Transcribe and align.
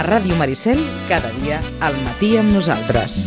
A 0.00 0.02
Ràdio 0.02 0.32
Maricel, 0.40 0.78
cada 1.10 1.28
dia, 1.42 1.58
al 1.84 1.92
matí 2.06 2.30
amb 2.40 2.54
nosaltres. 2.56 3.26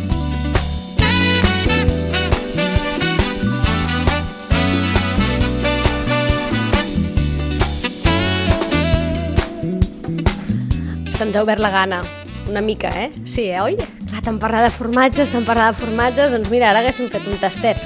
Se'ns 11.14 11.38
ha 11.38 11.44
obert 11.44 11.62
la 11.62 11.70
gana, 11.70 12.02
una 12.50 12.64
mica, 12.66 12.90
eh? 12.90 13.12
Sí, 13.22 13.52
eh, 13.52 13.62
oi? 13.62 13.78
Clar, 13.78 14.24
tant 14.26 14.42
parlar 14.42 14.64
de 14.66 14.72
formatges, 14.74 15.30
tant 15.30 15.46
parlar 15.46 15.70
de 15.76 15.78
formatges, 15.78 16.34
doncs 16.34 16.50
mira, 16.50 16.72
ara 16.72 16.82
haguéssim 16.82 17.06
fet 17.14 17.30
un 17.30 17.38
tastet. 17.38 17.78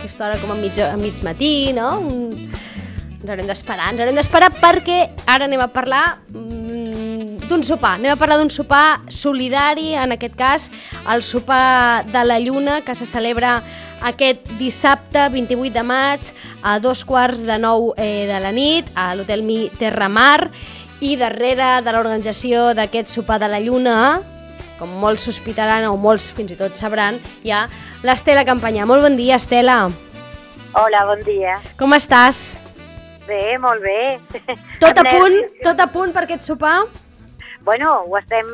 Aquesta 0.00 0.26
hora 0.26 0.40
com 0.42 0.50
a 0.50 0.58
mig, 0.58 0.82
a 0.82 0.96
mig 0.98 1.22
matí, 1.22 1.70
no? 1.78 1.92
Un... 2.02 2.50
Ens 3.20 3.30
haurem 3.30 3.46
d'esperar, 3.46 3.92
ens 3.94 4.02
haurem 4.02 4.18
d'esperar 4.18 4.50
perquè 4.58 5.04
ara 5.30 5.46
anem 5.46 5.62
a 5.62 5.70
parlar 5.70 6.08
mm, 6.34 6.61
d'un 7.52 7.62
sopar. 7.62 7.98
Anem 7.98 8.14
a 8.14 8.16
parlar 8.16 8.38
d'un 8.40 8.50
sopar 8.50 9.02
solidari, 9.12 9.92
en 9.98 10.14
aquest 10.14 10.36
cas, 10.38 10.70
el 11.12 11.22
sopar 11.22 12.04
de 12.08 12.24
la 12.24 12.38
Lluna, 12.40 12.80
que 12.80 12.94
se 12.96 13.04
celebra 13.04 13.58
aquest 14.08 14.48
dissabte 14.58 15.28
28 15.28 15.74
de 15.74 15.82
maig 15.84 16.32
a 16.64 16.78
dos 16.80 17.04
quarts 17.04 17.44
de 17.44 17.58
nou 17.60 17.92
eh, 18.00 18.24
de 18.26 18.38
la 18.40 18.54
nit 18.56 18.88
a 18.96 19.12
l'Hotel 19.14 19.44
Mi 19.44 19.68
Terramar 19.78 20.48
i 21.04 21.14
darrere 21.20 21.82
de 21.84 21.92
l'organització 21.92 22.72
d'aquest 22.78 23.12
sopar 23.12 23.38
de 23.42 23.50
la 23.52 23.60
Lluna, 23.60 24.22
com 24.80 24.88
molts 25.02 25.28
sospitaran 25.28 25.84
o 25.90 25.98
molts 26.00 26.30
fins 26.32 26.54
i 26.54 26.58
tot 26.58 26.72
sabran, 26.78 27.20
hi 27.44 27.52
ha 27.52 27.66
l'Estela 28.02 28.46
Campanyà. 28.48 28.88
Molt 28.88 29.04
bon 29.04 29.20
dia, 29.20 29.36
Estela. 29.36 29.84
Hola, 30.72 31.04
bon 31.04 31.20
dia. 31.28 31.60
Com 31.76 31.92
estàs? 31.92 32.56
Bé, 33.28 33.58
molt 33.60 33.84
bé. 33.84 34.18
Tot 34.82 34.98
a 34.98 35.04
punt, 35.04 35.38
tot 35.62 35.78
a 35.78 35.90
punt 35.92 36.16
per 36.16 36.24
aquest 36.24 36.48
sopar? 36.48 36.80
Bueno, 37.64 38.02
ho 38.08 38.16
estem, 38.18 38.46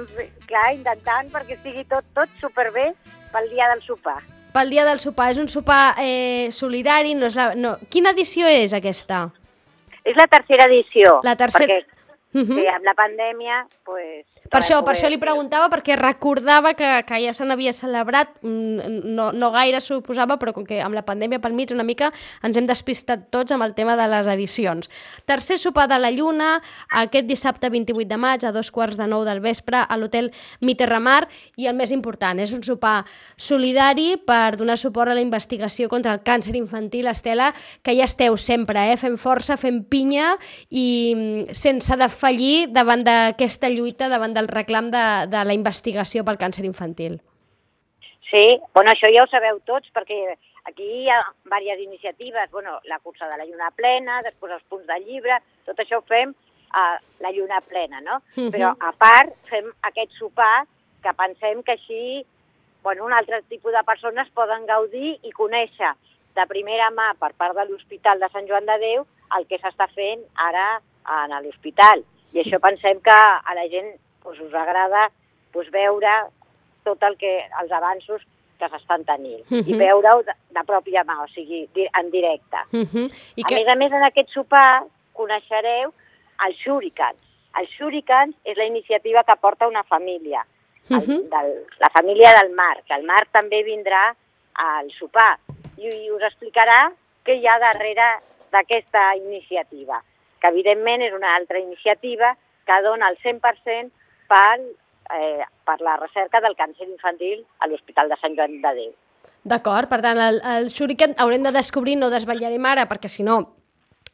clar, 0.47 0.73
intentant 0.77 1.31
perquè 1.33 1.57
estigui 1.57 1.85
tot, 1.89 2.05
tot 2.15 2.29
superbé 2.41 2.91
pel 3.33 3.49
dia 3.51 3.69
del 3.73 3.81
sopar. 3.87 4.19
Pel 4.53 4.71
dia 4.73 4.85
del 4.85 5.01
sopar. 5.01 5.31
És 5.33 5.39
un 5.41 5.49
sopar 5.49 5.95
eh, 6.03 6.49
solidari. 6.53 7.15
No 7.17 7.29
és 7.29 7.37
la, 7.37 7.51
no. 7.57 7.77
Quina 7.93 8.13
edició 8.17 8.49
és 8.49 8.75
aquesta? 8.77 9.27
És 10.05 10.17
la 10.17 10.27
tercera 10.29 10.67
edició. 10.69 11.19
La 11.25 11.37
tercera- 11.37 11.79
Perquè, 11.81 11.98
Uh 12.39 12.47
-huh. 12.47 12.55
sí, 12.55 12.67
amb 12.69 12.85
la 12.85 12.95
pandèmia, 12.95 13.67
pues... 13.85 14.27
Per 14.49 14.61
això, 14.61 14.83
per 14.85 14.95
això 14.95 15.09
li 15.11 15.19
preguntava, 15.19 15.69
perquè 15.69 15.97
recordava 15.97 16.75
que, 16.75 17.05
que 17.07 17.19
ja 17.25 17.33
se 17.33 17.45
n'havia 17.45 17.73
celebrat, 17.73 18.29
mm, 18.43 19.03
no, 19.05 19.33
no 19.33 19.51
gaire 19.51 19.81
suposava, 19.81 20.39
però 20.39 20.53
com 20.53 20.65
que 20.65 20.81
amb 20.81 20.95
la 20.95 21.05
pandèmia 21.05 21.41
pel 21.41 21.53
mig 21.53 21.73
una 21.73 21.83
mica 21.83 22.13
ens 22.43 22.57
hem 22.57 22.67
despistat 22.67 23.31
tots 23.31 23.53
amb 23.53 23.63
el 23.63 23.75
tema 23.75 23.97
de 23.97 24.07
les 24.09 24.27
edicions. 24.27 24.89
Tercer 25.27 25.59
sopar 25.59 25.89
de 25.89 25.99
la 25.99 26.11
Lluna, 26.11 26.63
aquest 26.91 27.27
dissabte 27.27 27.69
28 27.69 28.09
de 28.09 28.17
maig, 28.17 28.45
a 28.45 28.53
dos 28.53 28.71
quarts 28.71 28.97
de 28.97 29.07
nou 29.07 29.25
del 29.25 29.41
vespre, 29.41 29.85
a 29.89 29.97
l'hotel 29.97 30.33
Miterramar, 30.61 31.29
i 31.57 31.67
el 31.67 31.77
més 31.77 31.91
important, 31.91 32.39
és 32.39 32.53
un 32.53 32.63
sopar 32.63 33.05
solidari 33.37 34.17
per 34.17 34.57
donar 34.57 34.79
suport 34.79 35.11
a 35.11 35.15
la 35.15 35.25
investigació 35.25 35.89
contra 35.89 36.15
el 36.15 36.23
càncer 36.23 36.57
infantil, 36.57 37.09
Estela, 37.09 37.53
que 37.83 37.95
ja 37.97 38.05
esteu 38.05 38.37
sempre, 38.37 38.93
eh? 38.93 38.97
fent 38.97 39.19
força, 39.19 39.57
fent 39.57 39.83
pinya 39.91 40.37
i 40.71 41.15
mm, 41.15 41.57
sense 41.57 41.97
defallir 42.29 42.69
davant 42.73 43.05
d'aquesta 43.05 43.69
lluita, 43.71 44.09
davant 44.09 44.35
del 44.35 44.49
reclam 44.49 44.91
de, 44.91 45.27
de 45.29 45.45
la 45.45 45.55
investigació 45.55 46.25
pel 46.25 46.37
càncer 46.37 46.65
infantil. 46.65 47.21
Sí, 48.29 48.61
bueno, 48.75 48.93
això 48.93 49.09
ja 49.09 49.25
ho 49.25 49.31
sabeu 49.31 49.61
tots, 49.65 49.89
perquè 49.95 50.37
aquí 50.69 50.85
hi 50.85 51.09
ha 51.09 51.23
diverses 51.49 51.87
iniciatives, 51.87 52.51
bueno, 52.51 52.79
la 52.85 52.99
cursa 52.99 53.27
de 53.29 53.39
la 53.39 53.47
lluna 53.47 53.71
plena, 53.71 54.21
després 54.23 54.53
els 54.53 54.67
punts 54.69 54.87
de 54.87 54.99
llibre, 55.07 55.39
tot 55.65 55.79
això 55.81 55.99
ho 55.99 56.05
fem 56.05 56.35
a 56.77 56.99
la 57.21 57.33
lluna 57.33 57.61
plena, 57.65 58.01
no? 58.01 58.21
Mhm. 58.37 58.51
Però 58.53 58.75
a 58.79 58.93
part 58.93 59.33
fem 59.49 59.65
aquest 59.83 60.13
sopar 60.19 60.67
que 61.03 61.15
pensem 61.15 61.63
que 61.63 61.73
així 61.73 62.27
bueno, 62.83 63.05
un 63.05 63.13
altre 63.13 63.43
tipus 63.49 63.73
de 63.73 63.83
persones 63.85 64.29
poden 64.31 64.67
gaudir 64.67 65.19
i 65.23 65.33
conèixer 65.33 65.95
de 66.37 66.47
primera 66.47 66.91
mà 66.91 67.15
per 67.19 67.33
part 67.35 67.57
de 67.57 67.65
l'Hospital 67.65 68.21
de 68.21 68.29
Sant 68.31 68.47
Joan 68.47 68.67
de 68.67 68.79
Déu 68.79 69.07
el 69.37 69.47
que 69.49 69.59
s'està 69.59 69.89
fent 69.89 70.23
ara 70.37 70.81
en 71.09 71.35
l'hospital. 71.43 72.05
I 72.33 72.41
això 72.43 72.59
pensem 72.61 73.01
que 73.01 73.11
a 73.51 73.55
la 73.55 73.69
gent 73.69 73.95
doncs, 74.25 74.41
us 74.41 74.55
agrada 74.55 75.09
doncs, 75.55 75.71
veure 75.71 76.27
tot 76.85 77.03
el 77.03 77.17
que, 77.17 77.33
els 77.61 77.71
avanços 77.73 78.23
que 78.59 78.69
s'estan 78.69 79.05
tenint 79.05 79.45
Mhm. 79.51 79.69
i 79.71 79.79
veure-ho 79.79 80.23
de, 80.27 80.33
de 80.51 80.63
pròpia 80.67 81.05
mà, 81.05 81.23
o 81.23 81.27
sigui, 81.29 81.69
en 81.99 82.11
directe. 82.11 82.59
Uh 82.73 82.85
-huh. 82.87 83.09
I 83.37 83.43
A 83.45 83.49
que... 83.49 83.55
més 83.55 83.69
a 83.69 83.75
més, 83.77 83.93
en 83.93 84.03
aquest 84.05 84.29
sopar 84.31 84.83
coneixereu 85.13 85.93
els 86.47 86.57
Shurikans. 86.65 87.21
Els 87.59 87.71
Shurikans 87.71 88.35
és 88.45 88.57
la 88.57 88.65
iniciativa 88.65 89.23
que 89.25 89.37
porta 89.37 89.67
una 89.69 89.83
família, 89.85 90.45
el, 90.91 90.97
Mhm. 90.97 91.29
del, 91.31 91.67
la 91.79 91.91
família 91.93 92.33
del 92.41 92.51
Marc. 92.55 92.85
El 92.91 93.03
Marc 93.05 93.29
també 93.33 93.63
vindrà 93.63 94.15
al 94.55 94.91
sopar 94.93 95.39
i, 95.77 95.87
i 95.87 96.11
us 96.11 96.23
explicarà 96.23 96.93
què 97.25 97.35
hi 97.39 97.47
ha 97.47 97.59
darrere 97.59 98.21
d'aquesta 98.51 99.15
iniciativa, 99.17 100.03
que 100.41 100.53
evidentment 100.53 101.05
és 101.05 101.15
una 101.17 101.35
altra 101.37 101.59
iniciativa 101.59 102.35
que 102.69 102.81
dona 102.85 103.09
el 103.11 103.19
100% 103.25 103.91
per, 104.29 104.57
eh, 105.17 105.45
per 105.65 105.79
la 105.81 105.97
recerca 105.97 106.41
del 106.45 106.57
càncer 106.57 106.89
infantil 106.89 107.45
a 107.61 107.69
l'Hospital 107.69 108.09
de 108.09 108.19
Sant 108.21 108.37
Joan 108.37 108.61
de 108.63 108.75
Déu. 108.81 108.97
D'acord, 109.49 109.89
per 109.89 110.03
tant, 110.05 110.19
el, 110.21 110.43
el 110.57 110.69
shuriken 110.71 111.15
haurem 111.19 111.47
de 111.47 111.55
descobrir, 111.55 111.97
no 111.97 112.11
desvetllarem 112.13 112.67
ara, 112.69 112.89
perquè 112.91 113.09
si 113.09 113.25
no 113.25 113.58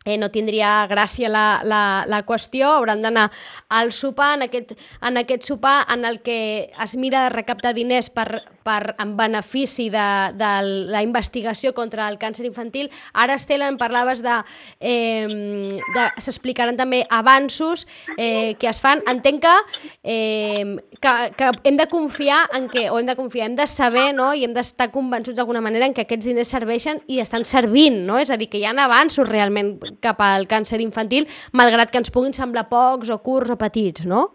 eh, 0.04 0.18
no 0.18 0.30
tindria 0.30 0.86
gràcia 0.90 1.30
la, 1.32 1.62
la, 1.64 1.82
la 2.06 2.22
qüestió, 2.28 2.68
hauran 2.76 3.02
d'anar 3.04 3.30
al 3.68 3.92
sopar, 3.92 4.34
en 4.38 4.46
aquest, 4.48 4.74
en 5.00 5.20
aquest 5.20 5.48
sopar 5.48 5.80
en 5.92 6.04
el 6.04 6.20
que 6.22 6.70
es 6.84 6.96
mira 6.96 7.24
de 7.24 7.32
recaptar 7.34 7.74
diners 7.74 8.10
per, 8.12 8.44
per, 8.64 8.94
en 9.00 9.16
benefici 9.16 9.88
de, 9.92 10.06
de 10.36 10.50
la 10.92 11.02
investigació 11.04 11.74
contra 11.76 12.08
el 12.10 12.18
càncer 12.18 12.46
infantil. 12.48 12.90
Ara, 13.12 13.38
Estela, 13.40 13.68
en 13.68 13.78
parlaves 13.80 14.22
de... 14.24 14.36
Eh, 14.80 15.80
de 15.94 16.04
S'explicaran 16.24 16.76
també 16.78 17.02
avanços 17.12 17.84
eh, 18.16 18.54
que 18.60 18.68
es 18.70 18.80
fan. 18.80 19.02
Entenc 19.10 19.42
que, 19.44 19.54
eh, 20.02 20.76
que, 21.00 21.14
que 21.36 21.50
hem 21.68 21.76
de 21.76 21.88
confiar 21.90 22.44
en 22.56 22.68
que, 22.72 22.86
o 22.90 22.98
hem 22.98 23.08
de 23.08 23.16
confiar, 23.18 23.48
hem 23.48 23.56
de 23.58 23.66
saber 23.68 24.12
no? 24.14 24.32
i 24.34 24.44
hem 24.46 24.54
d'estar 24.56 24.90
convençuts 24.94 25.36
d'alguna 25.36 25.62
manera 25.64 25.88
en 25.88 25.96
que 25.96 26.04
aquests 26.06 26.28
diners 26.30 26.52
serveixen 26.54 27.02
i 27.10 27.20
estan 27.20 27.44
servint, 27.44 28.04
no? 28.06 28.18
És 28.20 28.32
a 28.32 28.38
dir, 28.40 28.48
que 28.52 28.60
hi 28.60 28.64
ha 28.68 28.74
avanços 28.84 29.28
realment 29.28 29.74
cap 30.02 30.22
al 30.24 30.48
càncer 30.50 30.80
infantil, 30.80 31.28
malgrat 31.52 31.90
que 31.90 32.00
ens 32.02 32.12
puguin 32.14 32.34
semblar 32.36 32.68
pocs 32.70 33.10
o 33.10 33.18
curts 33.18 33.54
o 33.54 33.58
petits, 33.60 34.06
no? 34.06 34.30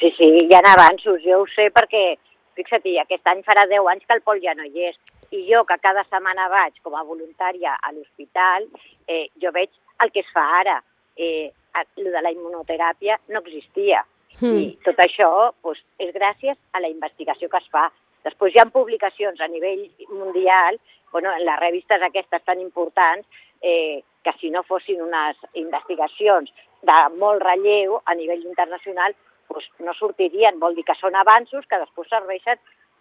Sí, 0.00 0.12
sí, 0.16 0.28
hi 0.46 0.54
ha 0.56 0.64
avanços, 0.72 1.20
jo 1.24 1.42
ho 1.42 1.46
sé 1.54 1.68
perquè, 1.76 2.16
fixa't, 2.56 2.86
aquest 3.02 3.26
any 3.28 3.42
farà 3.44 3.66
10 3.68 3.88
anys 3.92 4.06
que 4.06 4.16
el 4.16 4.22
Pol 4.24 4.40
ja 4.40 4.54
no 4.56 4.64
hi 4.64 4.88
és, 4.88 4.96
i 5.30 5.44
jo 5.46 5.62
que 5.68 5.76
cada 5.82 6.02
setmana 6.08 6.48
vaig 6.50 6.78
com 6.82 6.96
a 6.96 7.04
voluntària 7.06 7.76
a 7.76 7.92
l'hospital, 7.92 8.66
eh, 9.06 9.28
jo 9.42 9.52
veig 9.54 9.70
el 10.02 10.10
que 10.10 10.24
es 10.24 10.30
fa 10.34 10.46
ara. 10.60 10.80
Eh, 11.16 11.50
el 11.96 12.10
de 12.10 12.22
la 12.22 12.32
immunoteràpia 12.34 13.18
no 13.28 13.42
existia. 13.44 14.02
Hmm. 14.40 14.56
I 14.58 14.78
tot 14.84 14.98
això 15.02 15.30
doncs, 15.62 15.82
és 16.02 16.12
gràcies 16.14 16.56
a 16.72 16.80
la 16.80 16.90
investigació 16.90 17.48
que 17.48 17.60
es 17.60 17.68
fa. 17.70 17.88
Després 18.26 18.54
hi 18.54 18.60
ha 18.60 18.68
publicacions 18.72 19.40
a 19.40 19.48
nivell 19.48 19.86
mundial, 20.10 20.78
bueno, 21.12 21.32
en 21.32 21.44
les 21.46 21.60
revistes 21.60 22.02
aquestes 22.02 22.42
tan 22.44 22.60
importants, 22.60 23.26
eh, 23.62 24.02
que 24.24 24.32
si 24.40 24.50
no 24.50 24.62
fossin 24.62 25.00
unes 25.02 25.36
investigacions 25.54 26.50
de 26.82 26.98
molt 27.18 27.42
relleu 27.42 28.00
a 28.04 28.14
nivell 28.14 28.44
internacional, 28.44 29.14
doncs 29.48 29.66
no 29.80 29.94
sortirien. 29.94 30.60
Vol 30.60 30.74
dir 30.74 30.84
que 30.84 30.94
són 31.00 31.16
avanços 31.16 31.66
que 31.66 31.78
després 31.78 32.08
serveixen 32.08 32.60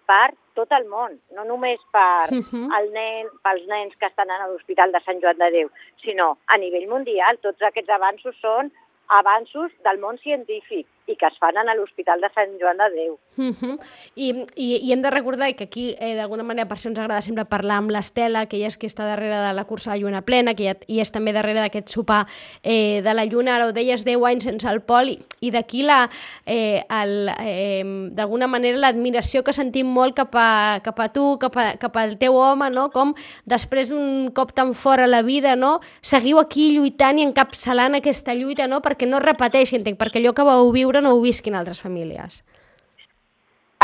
per 0.09 0.33
tot 0.57 0.71
el 0.73 0.87
món, 0.89 1.19
no 1.35 1.43
només 1.45 1.79
per 1.93 2.31
Mhm. 2.31 2.69
el 2.79 2.91
nen, 2.93 3.27
pels 3.43 3.67
nens 3.67 3.95
que 3.95 4.07
estan 4.07 4.31
a 4.31 4.47
l'Hospital 4.47 4.91
de 4.91 4.99
Sant 5.01 5.21
Joan 5.21 5.37
de 5.37 5.51
Déu, 5.51 5.69
sinó 6.03 6.37
a 6.47 6.57
nivell 6.57 6.87
mundial. 6.87 7.37
Tots 7.37 7.61
aquests 7.61 7.89
avanços 7.89 8.35
són 8.41 8.71
avanços 9.09 9.71
del 9.83 9.99
món 9.99 10.17
científic 10.17 10.87
i 11.09 11.15
que 11.17 11.25
es 11.25 11.37
fan 11.41 11.57
a 11.57 11.75
l'Hospital 11.75 12.21
de 12.21 12.29
Sant 12.35 12.53
Joan 12.61 12.77
de 12.77 12.89
Déu. 12.93 13.13
Uh 13.37 13.51
-huh. 13.55 13.79
I, 14.15 14.45
i, 14.55 14.67
I 14.85 14.91
hem 14.93 15.01
de 15.01 15.09
recordar 15.09 15.55
que 15.55 15.63
aquí, 15.63 15.95
eh, 15.99 16.15
d'alguna 16.15 16.43
manera, 16.43 16.67
per 16.67 16.77
això 16.77 16.89
ens 16.89 16.99
agrada 16.99 17.21
sempre 17.21 17.45
parlar 17.45 17.77
amb 17.77 17.89
l'Estela, 17.89 18.45
que 18.45 18.57
ella 18.57 18.67
és 18.67 18.77
qui 18.77 18.85
està 18.87 19.03
darrere 19.03 19.35
de 19.47 19.53
la 19.53 19.65
cursa 19.65 19.91
de 19.91 19.97
la 19.97 20.01
Lluna 20.01 20.21
Plena, 20.21 20.53
que 20.53 20.63
ella, 20.63 20.77
i 20.87 20.99
és 20.99 21.11
també 21.11 21.33
darrere 21.33 21.61
d'aquest 21.61 21.89
sopar 21.89 22.27
eh, 22.63 23.01
de 23.01 23.13
la 23.13 23.25
Lluna, 23.25 23.55
ara 23.55 23.67
ho 23.67 23.71
deies, 23.71 24.05
10 24.05 24.23
anys 24.25 24.43
sense 24.43 24.67
el 24.67 24.81
pol, 24.81 25.09
i, 25.09 25.19
i 25.41 25.51
d'aquí 25.51 25.83
la, 25.83 26.09
eh, 26.45 26.83
eh, 26.89 27.83
d'alguna 28.11 28.47
manera 28.47 28.77
l'admiració 28.77 29.43
que 29.43 29.53
sentim 29.53 29.87
molt 29.87 30.15
cap 30.15 30.35
a, 30.35 30.79
cap 30.83 30.99
a 30.99 31.09
tu, 31.09 31.37
cap, 31.39 31.55
a, 31.57 31.77
cap 31.77 31.95
al 31.97 32.17
teu 32.17 32.35
home, 32.35 32.69
no? 32.69 32.89
com 32.91 33.15
després 33.45 33.89
d'un 33.89 34.31
cop 34.31 34.53
tan 34.53 34.73
fort 34.73 35.01
a 35.01 35.07
la 35.07 35.21
vida, 35.21 35.55
no? 35.55 35.79
seguiu 36.01 36.39
aquí 36.39 36.71
lluitant 36.75 37.19
i 37.19 37.23
encapçalant 37.23 37.95
aquesta 37.95 38.35
lluita, 38.35 38.67
no? 38.67 38.81
perquè 38.81 39.07
no 39.07 39.19
repeteixi, 39.19 39.77
entenc, 39.79 39.97
perquè 39.97 40.19
allò 40.19 40.33
que 40.33 40.43
vau 40.43 40.71
viure 40.71 40.98
no 41.01 41.15
ho 41.15 41.21
visquin 41.23 41.57
altres 41.57 41.81
famílies. 41.81 42.41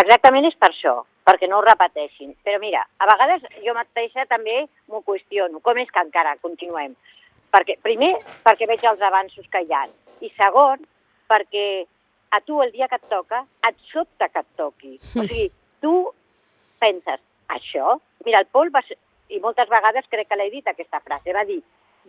Exactament 0.01 0.47
és 0.50 0.56
per 0.59 0.71
això, 0.71 0.95
perquè 1.27 1.47
no 1.50 1.59
ho 1.59 1.65
repeteixin. 1.65 2.33
Però 2.44 2.59
mira, 2.62 2.83
a 3.00 3.09
vegades 3.12 3.45
jo 3.65 3.75
mateixa 3.77 4.25
també 4.29 4.65
m'ho 4.91 5.01
qüestiono. 5.07 5.62
Com 5.63 5.79
és 5.81 5.91
que 5.91 6.03
encara 6.03 6.35
continuem? 6.44 6.95
Perquè, 7.56 7.77
primer, 7.83 8.12
perquè 8.44 8.67
veig 8.67 8.83
els 8.83 9.01
avanços 9.01 9.47
que 9.51 9.63
hi 9.63 9.71
ha. 9.73 9.85
I 10.21 10.31
segon, 10.35 10.83
perquè 11.31 11.85
a 12.35 12.41
tu 12.41 12.59
el 12.62 12.73
dia 12.75 12.89
que 12.91 13.00
et 13.00 13.07
toca, 13.09 13.45
et 13.67 13.79
sobta 13.91 14.27
que 14.29 14.44
et 14.44 14.51
toqui. 14.59 14.97
O 15.00 15.23
sigui, 15.23 15.47
tu 15.83 15.95
penses, 16.83 17.21
això? 17.47 17.95
Mira, 18.25 18.44
el 18.44 18.51
Pol 18.51 18.73
va 18.75 18.83
ser, 18.88 18.97
i 19.31 19.39
moltes 19.39 19.71
vegades 19.71 20.07
crec 20.12 20.27
que 20.29 20.38
l'he 20.39 20.51
dit 20.53 20.67
aquesta 20.67 21.00
frase, 21.06 21.33
va 21.33 21.45
dir, 21.47 21.62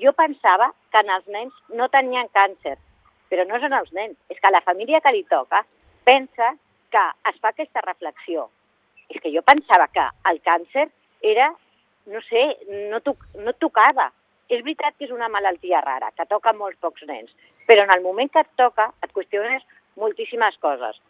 jo 0.03 0.13
pensava 0.17 0.73
que 0.93 1.01
en 1.05 1.13
els 1.15 1.29
nens 1.33 1.55
no 1.79 1.89
tenien 1.93 2.29
càncer, 2.35 2.77
però 3.31 3.47
no 3.47 3.59
són 3.63 3.75
els 3.77 3.93
nens, 3.93 4.17
és 4.31 4.39
que 4.41 4.53
la 4.53 4.63
família 4.67 5.01
que 5.05 5.13
li 5.15 5.25
toca 5.31 5.63
pensa 6.07 6.53
que 6.93 7.05
es 7.31 7.41
fa 7.43 7.53
aquesta 7.53 7.83
reflexió. 7.87 8.49
És 9.11 9.21
que 9.23 9.33
jo 9.35 9.43
pensava 9.47 9.89
que 9.93 10.05
el 10.31 10.41
càncer 10.47 10.87
era, 11.23 11.51
no 12.13 12.23
sé, 12.29 12.45
no, 12.91 13.01
to 13.03 13.17
no 13.43 13.55
tocava. 13.59 14.11
És 14.49 14.63
veritat 14.63 14.95
que 14.95 15.09
és 15.09 15.15
una 15.15 15.29
malaltia 15.29 15.81
rara, 15.83 16.13
que 16.15 16.27
toca 16.31 16.55
molts 16.55 16.79
pocs 16.79 17.03
nens, 17.09 17.33
però 17.67 17.83
en 17.83 17.91
el 17.91 18.03
moment 18.05 18.31
que 18.31 18.45
et 18.45 18.53
toca 18.59 18.93
et 19.03 19.13
qüestiones 19.15 19.65
moltíssimes 19.99 20.59
coses. 20.63 21.01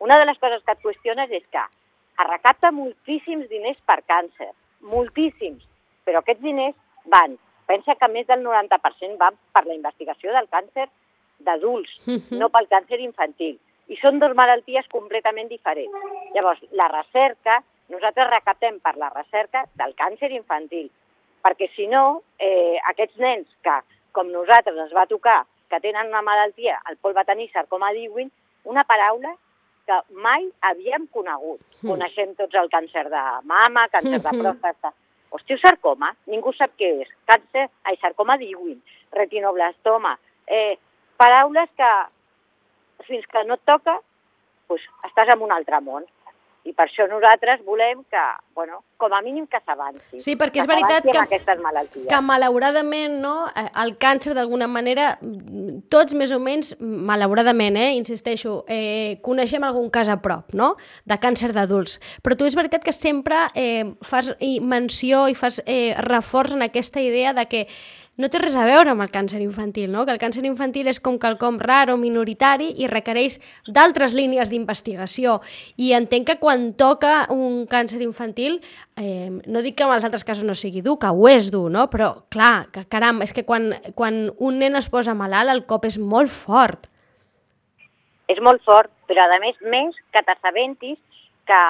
Una 0.00 0.16
de 0.18 0.24
les 0.28 0.38
coses 0.40 0.62
que 0.64 0.72
et 0.72 0.84
qüestiones 0.84 1.32
és 1.32 1.44
que 1.52 1.60
es 1.60 2.28
recapta 2.30 2.72
moltíssims 2.72 3.48
diners 3.52 3.76
per 3.88 3.98
càncer, 4.08 4.48
moltíssims, 4.80 5.64
però 6.08 6.22
aquests 6.22 6.44
diners 6.44 6.76
van, 7.12 7.36
pensa 7.68 7.96
que 8.00 8.08
més 8.12 8.28
del 8.30 8.44
90% 8.44 9.20
van 9.20 9.36
per 9.52 9.64
la 9.66 9.76
investigació 9.76 10.32
del 10.32 10.48
càncer 10.48 10.88
d'adults, 11.38 11.90
uh 12.06 12.14
-huh. 12.14 12.38
no 12.38 12.48
pel 12.48 12.68
càncer 12.68 13.00
infantil. 13.00 13.58
I 13.88 13.96
són 13.96 14.18
dues 14.18 14.34
malalties 14.34 14.88
completament 14.88 15.48
diferents. 15.48 15.94
Llavors, 16.34 16.60
la 16.72 16.88
recerca, 16.88 17.62
nosaltres 17.88 18.30
recaptem 18.30 18.80
per 18.80 18.96
la 18.96 19.10
recerca 19.10 19.64
del 19.74 19.94
càncer 19.94 20.30
infantil, 20.32 20.90
perquè 21.42 21.70
si 21.76 21.86
no, 21.86 22.22
eh, 22.38 22.78
aquests 22.90 23.16
nens 23.18 23.46
que, 23.62 23.76
com 24.12 24.30
nosaltres 24.32 24.76
ens 24.76 24.92
va 24.92 25.06
tocar, 25.06 25.44
que 25.68 25.80
tenen 25.80 26.08
una 26.08 26.22
malaltia, 26.22 26.80
el 26.90 26.96
Pol 26.96 27.14
va 27.16 27.24
tenir 27.24 27.50
sarcoma 27.50 27.92
d'Ewing, 27.92 28.30
una 28.64 28.84
paraula 28.84 29.34
que 29.86 29.98
mai 30.10 30.48
havíem 30.60 31.06
conegut. 31.14 31.60
Mm. 31.80 31.90
Coneixem 31.90 32.34
tots 32.38 32.54
el 32.54 32.70
càncer 32.72 33.06
de 33.10 33.24
mama, 33.44 33.86
càncer 33.92 34.18
de 34.22 34.32
pròstata. 34.40 34.92
Osteosarcoma, 35.36 36.12
ningú 36.32 36.52
sap 36.54 36.74
què 36.78 36.90
és. 37.02 37.12
Càncer, 37.30 37.68
ai, 37.84 37.96
sarcoma 38.02 38.36
d'Ewing, 38.40 38.80
retinoblastoma. 39.14 40.16
Eh, 40.46 40.76
paraules 41.20 41.70
que 41.76 41.92
fins 43.06 43.26
que 43.32 43.44
no 43.44 43.56
et 43.58 43.64
toca, 43.68 43.98
pues, 44.68 44.82
estàs 45.08 45.32
en 45.34 45.42
un 45.46 45.52
altre 45.54 45.80
món. 45.84 46.06
I 46.66 46.74
per 46.74 46.88
això 46.88 47.06
nosaltres 47.10 47.62
volem 47.66 48.02
que, 48.10 48.24
bueno, 48.56 48.82
com 48.96 49.12
a 49.12 49.20
mínim 49.20 49.46
que 49.46 49.58
s'avanci. 49.60 50.18
Sí, 50.24 50.34
perquè 50.40 50.62
és 50.62 50.66
veritat 50.66 51.04
que, 51.04 51.12
aquestes 51.20 51.60
malalties. 51.60 52.06
que 52.08 52.20
malauradament 52.24 53.18
no, 53.20 53.34
eh, 53.52 53.66
el 53.82 53.92
càncer 54.00 54.32
d'alguna 54.34 54.66
manera, 54.66 55.10
tots 55.92 56.16
més 56.16 56.32
o 56.32 56.40
menys, 56.40 56.72
malauradament, 56.80 57.76
eh, 57.76 57.92
insisteixo, 57.98 58.64
eh, 58.66 59.20
coneixem 59.22 59.62
algun 59.68 59.90
cas 59.92 60.08
a 60.08 60.16
prop, 60.24 60.56
no?, 60.56 60.72
de 61.04 61.20
càncer 61.20 61.52
d'adults. 61.52 62.00
Però 62.24 62.34
tu 62.34 62.48
és 62.48 62.56
veritat 62.56 62.82
que 62.82 62.96
sempre 62.96 63.36
eh, 63.54 63.84
fas 64.00 64.32
menció 64.62 65.28
i 65.28 65.36
fas 65.36 65.60
eh, 65.66 65.92
reforç 66.00 66.56
en 66.56 66.64
aquesta 66.64 67.04
idea 67.04 67.36
de 67.36 67.46
que 67.46 67.66
no 68.16 68.30
té 68.32 68.40
res 68.40 68.54
a 68.56 68.64
veure 68.64 68.88
amb 68.92 69.04
el 69.04 69.10
càncer 69.12 69.42
infantil, 69.44 69.90
no? 69.92 70.06
que 70.08 70.14
el 70.14 70.20
càncer 70.20 70.40
infantil 70.48 70.88
és 70.88 71.00
com 71.04 71.18
quelcom 71.20 71.58
rar 71.60 71.90
o 71.92 71.98
minoritari 72.00 72.70
i 72.80 72.88
requereix 72.88 73.36
d'altres 73.68 74.14
línies 74.16 74.48
d'investigació. 74.52 75.40
I 75.76 75.92
entenc 75.98 76.30
que 76.30 76.38
quan 76.40 76.70
toca 76.80 77.26
un 77.34 77.66
càncer 77.68 78.00
infantil, 78.00 78.45
eh, 78.96 79.30
no 79.46 79.62
dic 79.64 79.76
que 79.78 79.86
en 79.86 79.94
els 79.94 80.06
altres 80.06 80.24
casos 80.26 80.46
no 80.48 80.56
sigui 80.58 80.82
dur, 80.84 80.98
que 81.02 81.10
ho 81.10 81.28
és 81.30 81.50
dur, 81.54 81.66
no? 81.72 81.86
però 81.92 82.12
clar, 82.32 82.68
que 82.74 82.86
caram, 82.92 83.22
és 83.26 83.34
que 83.36 83.46
quan, 83.48 83.72
quan 83.98 84.26
un 84.38 84.60
nen 84.62 84.78
es 84.78 84.90
posa 84.92 85.16
malalt 85.18 85.52
el 85.52 85.64
cop 85.70 85.88
és 85.88 85.98
molt 85.98 86.32
fort. 86.32 86.88
És 88.32 88.40
molt 88.42 88.62
fort, 88.66 88.90
però 89.06 89.26
a 89.30 89.40
més, 89.42 89.58
més 89.62 89.98
que 90.14 90.22
t'assabentis 90.26 90.98
que 91.46 91.62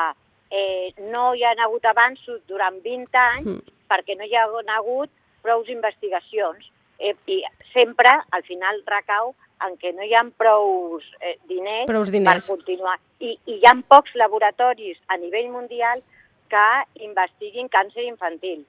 eh, 0.51 0.93
no 1.13 1.35
hi 1.35 1.45
ha 1.45 1.55
hagut 1.65 1.85
avanços 1.85 2.41
durant 2.49 2.79
20 2.85 3.21
anys 3.21 3.51
mm. 3.51 3.75
perquè 3.91 4.17
no 4.17 4.25
hi 4.25 4.37
ha 4.37 4.47
hagut 4.79 5.13
prous 5.45 5.69
investigacions 5.69 6.71
eh, 6.99 7.15
i 7.27 7.43
sempre 7.73 8.13
al 8.33 8.47
final 8.49 8.81
recau 8.87 9.35
en 9.65 9.77
què 9.81 9.93
no 9.97 10.05
hi 10.05 10.13
ha 10.15 10.25
prou 10.37 10.99
eh, 11.21 11.37
diners, 11.49 11.87
prous 11.89 12.13
diners 12.13 12.45
per 12.45 12.57
continuar. 12.57 12.99
I, 13.21 13.37
I 13.49 13.59
hi 13.61 13.69
ha 13.69 13.75
pocs 13.89 14.17
laboratoris 14.21 14.99
a 15.09 15.17
nivell 15.21 15.49
mundial 15.53 16.03
que 16.49 16.67
investiguin 17.09 17.69
càncer 17.69 18.05
infantil. 18.05 18.65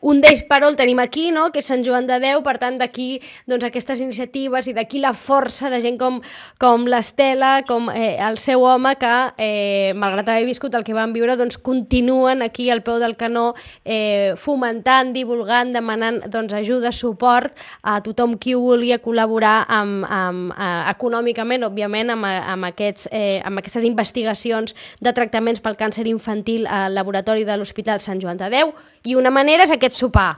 Un 0.00 0.20
d'ells, 0.22 0.44
però, 0.46 0.68
el 0.70 0.76
tenim 0.78 1.00
aquí, 1.02 1.32
no? 1.34 1.48
que 1.50 1.58
és 1.58 1.66
Sant 1.66 1.80
Joan 1.82 2.06
de 2.06 2.20
Déu, 2.22 2.38
per 2.46 2.54
tant, 2.62 2.76
d'aquí 2.78 3.18
doncs, 3.50 3.64
aquestes 3.66 3.98
iniciatives 3.98 4.68
i 4.70 4.74
d'aquí 4.76 5.00
la 5.02 5.10
força 5.10 5.72
de 5.72 5.80
gent 5.82 5.96
com, 5.98 6.20
com 6.62 6.84
l'Estela, 6.86 7.64
com 7.66 7.88
eh, 7.90 8.14
el 8.22 8.38
seu 8.38 8.62
home, 8.62 8.92
que, 9.00 9.14
eh, 9.42 9.90
malgrat 9.98 10.30
haver 10.30 10.44
viscut 10.46 10.76
el 10.78 10.84
que 10.86 10.94
van 10.94 11.10
viure, 11.16 11.34
doncs, 11.40 11.58
continuen 11.58 12.44
aquí 12.46 12.68
al 12.70 12.84
peu 12.86 13.00
del 13.02 13.16
canó 13.18 13.56
eh, 13.82 14.36
fomentant, 14.38 15.10
divulgant, 15.16 15.74
demanant 15.74 16.20
doncs, 16.30 16.54
ajuda, 16.54 16.94
suport 16.94 17.58
a 17.82 17.98
tothom 18.06 18.36
qui 18.38 18.54
volia 18.54 19.00
col·laborar 19.02 19.64
amb, 19.66 20.06
amb, 20.06 20.54
eh, 20.54 20.70
econòmicament, 20.92 21.66
òbviament, 21.66 22.14
amb, 22.14 22.30
amb, 22.54 22.70
aquests, 22.70 23.10
eh, 23.10 23.42
amb 23.42 23.58
aquestes 23.58 23.82
investigacions 23.82 24.78
de 25.02 25.16
tractaments 25.16 25.58
pel 25.58 25.74
càncer 25.74 26.06
infantil 26.06 26.70
al 26.70 26.94
laboratori 26.94 27.42
de 27.42 27.58
l'Hospital 27.58 27.98
Sant 27.98 28.22
Joan 28.22 28.38
de 28.38 28.46
Déu. 28.54 28.70
I 29.02 29.18
una 29.18 29.34
manera 29.34 29.66
és 29.66 29.74
aquest 29.74 29.87
aquest 29.88 30.04
sopar? 30.04 30.36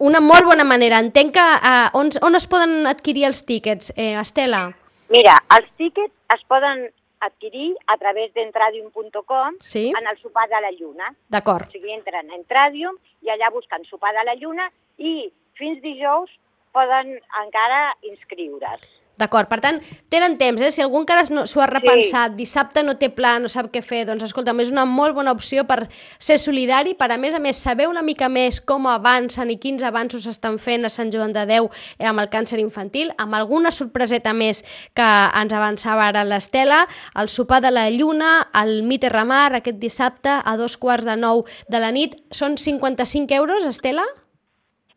Una 0.00 0.20
molt 0.20 0.44
bona 0.44 0.64
manera. 0.66 0.98
Entenc 1.00 1.34
que 1.36 1.44
uh, 1.44 1.88
on, 1.98 2.10
on 2.26 2.36
es 2.36 2.46
poden 2.50 2.86
adquirir 2.90 3.28
els 3.28 3.44
tíquets, 3.46 3.92
eh, 3.96 4.14
Estela? 4.20 4.66
Mira, 5.14 5.38
els 5.56 5.68
tíquets 5.78 6.12
es 6.34 6.42
poden 6.50 6.88
adquirir 7.24 7.70
a 7.88 7.96
través 7.96 8.32
d'entradium.com 8.34 9.56
sí? 9.62 9.86
en 9.96 10.10
el 10.10 10.18
sopar 10.20 10.48
de 10.50 10.60
la 10.60 10.72
lluna. 10.74 11.12
D'acord. 11.30 11.70
O 11.70 11.72
sigui, 11.72 11.94
entren 11.94 12.28
a 12.28 12.36
Entradium 12.36 12.98
i 13.24 13.32
allà 13.32 13.52
busquen 13.54 13.86
sopar 13.88 14.12
de 14.18 14.26
la 14.26 14.34
lluna 14.36 14.68
i 14.98 15.30
fins 15.56 15.80
dijous 15.84 16.32
poden 16.74 17.14
encara 17.44 17.94
inscriure's. 18.10 18.84
D'acord, 19.14 19.46
per 19.46 19.60
tant, 19.62 19.76
tenen 20.10 20.34
temps, 20.40 20.58
eh? 20.58 20.72
Si 20.74 20.82
algú 20.82 20.98
encara 20.98 21.22
no, 21.30 21.44
s'ho 21.46 21.60
ha 21.62 21.68
repensat, 21.70 22.32
sí. 22.32 22.38
dissabte 22.40 22.82
no 22.82 22.96
té 22.98 23.12
pla, 23.14 23.36
no 23.38 23.50
sap 23.52 23.68
què 23.70 23.78
fer, 23.84 24.02
doncs 24.08 24.24
escolta'm, 24.26 24.58
és 24.64 24.72
una 24.74 24.82
molt 24.90 25.14
bona 25.14 25.30
opció 25.36 25.62
per 25.68 25.84
ser 26.18 26.40
solidari, 26.42 26.96
per 26.98 27.12
a 27.14 27.18
més 27.20 27.36
a 27.36 27.40
més 27.42 27.60
saber 27.62 27.86
una 27.86 28.02
mica 28.02 28.26
més 28.28 28.58
com 28.58 28.88
avancen 28.90 29.52
i 29.54 29.58
quins 29.62 29.84
avanços 29.86 30.26
s'estan 30.26 30.58
fent 30.58 30.88
a 30.88 30.90
Sant 30.90 31.14
Joan 31.14 31.34
de 31.36 31.46
Déu 31.46 31.70
eh, 31.70 32.08
amb 32.10 32.24
el 32.24 32.30
càncer 32.32 32.58
infantil, 32.58 33.12
amb 33.22 33.38
alguna 33.38 33.70
sorpreseta 33.74 34.34
més 34.34 34.64
que 34.98 35.06
ens 35.06 35.54
avançava 35.54 36.08
ara 36.10 36.26
l'Estela, 36.26 36.82
el 37.14 37.30
sopar 37.30 37.62
de 37.62 37.70
la 37.70 37.86
lluna, 37.94 38.48
el 38.64 38.82
Mite 38.82 39.14
Ramar, 39.14 39.52
aquest 39.54 39.78
dissabte 39.78 40.40
a 40.42 40.58
dos 40.58 40.74
quarts 40.76 41.06
de 41.06 41.14
nou 41.14 41.46
de 41.70 41.78
la 41.78 41.94
nit. 41.94 42.18
Són 42.34 42.58
55 42.58 43.38
euros, 43.38 43.70
Estela? 43.70 44.06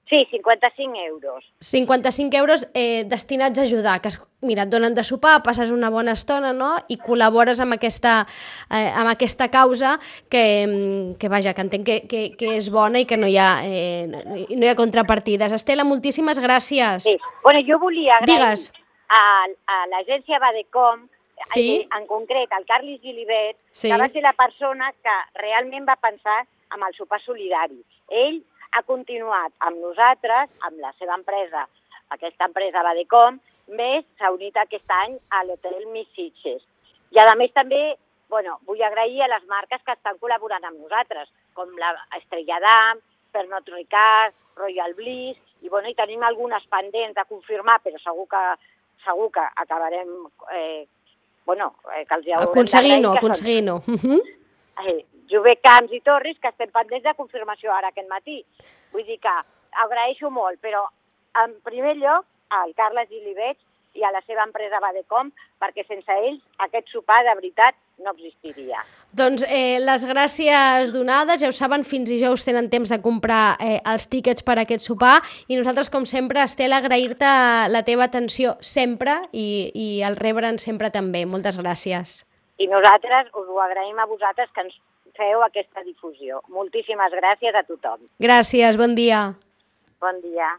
Sí, 0.10 0.26
55 0.32 0.96
euros. 0.96 1.44
55 1.60 2.38
euros 2.38 2.72
eh, 2.74 3.04
destinats 3.06 3.60
a 3.60 3.64
ajudar, 3.64 4.02
que 4.02 4.10
mira, 4.42 4.64
et 4.64 4.72
donen 4.72 4.96
de 4.96 5.04
sopar, 5.04 5.42
passes 5.44 5.72
una 5.72 5.90
bona 5.92 6.14
estona 6.16 6.54
no? 6.56 6.70
i 6.88 6.96
col·labores 7.02 7.60
amb 7.60 7.76
aquesta, 7.76 8.22
eh, 8.72 8.88
amb 8.88 9.12
aquesta 9.12 9.50
causa 9.52 9.98
que, 10.32 11.16
que, 11.20 11.28
vaja, 11.28 11.54
que 11.54 11.66
entenc 11.66 11.86
que, 11.90 12.00
que, 12.08 12.24
que 12.40 12.56
és 12.56 12.72
bona 12.72 13.04
i 13.04 13.10
que 13.10 13.20
no 13.20 13.28
hi 13.28 13.36
ha, 13.36 13.50
eh, 13.68 14.08
no 14.08 14.64
hi 14.64 14.72
ha 14.72 14.80
contrapartides. 14.80 15.52
Estela, 15.60 15.84
moltíssimes 15.84 16.40
gràcies. 16.40 17.04
Sí. 17.04 17.18
Bueno, 17.44 17.60
jo 17.68 17.82
volia 17.84 18.22
agrair 18.22 18.40
Digues. 18.40 18.72
a, 19.12 19.24
a 19.44 19.84
l'agència 19.92 20.40
Badecom, 20.40 21.08
sí? 21.52 21.82
en, 21.84 21.98
en 22.00 22.08
concret 22.08 22.54
al 22.56 22.64
Carles 22.66 23.02
Gilibert, 23.02 23.60
sí. 23.72 23.92
que 23.92 24.00
va 24.00 24.08
ser 24.08 24.24
la 24.24 24.38
persona 24.40 24.94
que 25.04 25.22
realment 25.44 25.84
va 25.90 26.00
pensar 26.00 26.46
amb 26.72 26.88
el 26.88 26.96
sopar 26.96 27.20
solidari. 27.26 27.84
Ell 28.08 28.40
ha 28.72 28.84
continuat 28.88 29.54
amb 29.68 29.80
nosaltres, 29.84 30.50
amb 30.68 30.82
la 30.84 30.94
seva 31.00 31.16
empresa, 31.20 31.68
aquesta 32.16 32.50
empresa 32.50 32.84
Badecom, 32.84 33.40
més 33.78 34.06
s'ha 34.18 34.32
unit 34.32 34.58
aquest 34.58 34.98
any 35.04 35.18
a 35.30 35.44
l'hotel 35.44 35.88
Miss 35.92 36.12
Sitges. 36.16 36.62
I 37.12 37.20
a 37.24 37.36
més 37.40 37.52
també 37.56 37.98
bueno, 38.30 38.60
vull 38.68 38.82
agrair 38.84 39.24
a 39.24 39.30
les 39.32 39.46
marques 39.48 39.82
que 39.86 39.96
estan 39.96 40.18
col·laborant 40.20 40.64
amb 40.68 40.80
nosaltres, 40.82 41.30
com 41.56 41.72
la 41.80 41.94
Estrella 42.20 42.60
d'Am, 42.64 43.00
Pernod 43.32 43.70
Ricard, 43.72 44.36
Royal 44.60 44.94
Bliss, 44.98 45.40
i, 45.62 45.70
bueno, 45.70 45.90
i 45.90 45.96
tenim 45.96 46.24
algunes 46.24 46.66
pendents 46.70 47.16
de 47.16 47.26
confirmar, 47.30 47.80
però 47.84 48.00
segur 48.04 48.28
que, 48.32 48.44
segur 49.06 49.32
que 49.32 49.46
acabarem... 49.64 50.14
Eh, 50.54 50.86
bueno, 51.48 51.72
eh, 51.96 52.04
que 52.04 52.18
els 52.18 52.28
hi 52.28 52.34
Aconseguint-ho, 52.36 53.14
aconseguint-ho. 53.16 53.78
Són... 53.88 54.20
Eh, 54.84 55.00
Jové 55.32 55.58
Camps 55.64 55.94
i 55.94 56.02
Torres, 56.06 56.40
que 56.42 56.52
estem 56.52 56.72
pendents 56.74 57.06
de 57.06 57.16
confirmació 57.18 57.74
ara 57.74 57.92
aquest 57.92 58.10
matí. 58.12 58.42
Vull 58.94 59.06
dir 59.08 59.20
que 59.24 59.34
agraeixo 59.84 60.32
molt, 60.32 60.60
però 60.64 60.86
en 61.44 61.58
primer 61.68 61.98
lloc 62.00 62.26
al 62.50 62.74
Carles 62.78 63.10
Gilibets 63.10 63.62
i 63.98 64.06
a 64.06 64.12
la 64.14 64.22
seva 64.28 64.46
empresa 64.46 64.80
Badecom, 64.80 65.32
perquè 65.60 65.84
sense 65.88 66.14
ells 66.28 66.42
aquest 66.64 66.90
sopar 66.94 67.24
de 67.26 67.34
veritat 67.40 67.76
no 67.98 68.14
existiria. 68.14 68.84
Doncs 69.18 69.42
eh, 69.48 69.80
les 69.82 70.06
gràcies 70.06 70.94
donades, 70.94 71.42
ja 71.42 71.50
ho 71.50 71.56
saben, 71.56 71.86
fins 71.88 72.10
dijous 72.10 72.46
tenen 72.46 72.70
temps 72.70 72.94
de 72.94 73.00
comprar 73.02 73.58
eh, 73.58 73.80
els 73.90 74.06
tíquets 74.12 74.46
per 74.46 74.60
a 74.60 74.66
aquest 74.68 74.86
sopar 74.86 75.18
i 75.48 75.58
nosaltres, 75.58 75.90
com 75.90 76.06
sempre, 76.06 76.44
Estela, 76.46 76.78
agrair-te 76.84 77.32
la 77.74 77.84
teva 77.88 78.06
atenció 78.06 78.54
sempre 78.62 79.18
i, 79.32 79.72
i 79.74 79.88
el 80.06 80.20
rebre'n 80.20 80.62
sempre 80.62 80.94
també. 80.94 81.26
Moltes 81.26 81.58
gràcies. 81.58 82.22
I 82.62 82.70
nosaltres 82.70 83.34
us 83.34 83.50
ho 83.50 83.62
agraïm 83.62 83.98
a 84.02 84.06
vosaltres 84.10 84.54
que 84.54 84.66
ens 84.66 84.78
feu 85.18 85.44
aquesta 85.46 85.84
difusió. 85.84 86.42
Moltíssimes 86.54 87.14
gràcies 87.18 87.58
a 87.58 87.66
tothom. 87.68 88.08
Gràcies, 88.24 88.78
bon 88.80 88.96
dia. 88.98 89.26
Bon 90.02 90.22
dia. 90.22 90.54